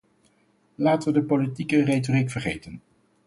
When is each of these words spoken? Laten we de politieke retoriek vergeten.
Laten 0.75 1.13
we 1.13 1.19
de 1.19 1.25
politieke 1.25 1.83
retoriek 1.83 2.29
vergeten. 2.29 2.81